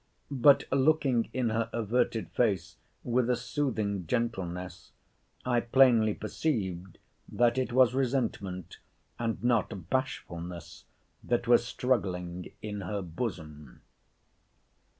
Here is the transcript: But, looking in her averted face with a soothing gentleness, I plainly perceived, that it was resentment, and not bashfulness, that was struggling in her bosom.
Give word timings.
But, 0.33 0.63
looking 0.71 1.29
in 1.31 1.49
her 1.51 1.69
averted 1.71 2.31
face 2.31 2.77
with 3.03 3.29
a 3.29 3.35
soothing 3.35 4.07
gentleness, 4.07 4.93
I 5.45 5.59
plainly 5.59 6.15
perceived, 6.15 6.97
that 7.31 7.59
it 7.59 7.71
was 7.71 7.93
resentment, 7.93 8.79
and 9.19 9.43
not 9.43 9.91
bashfulness, 9.91 10.85
that 11.23 11.47
was 11.47 11.63
struggling 11.63 12.51
in 12.63 12.81
her 12.81 13.03
bosom. 13.03 13.81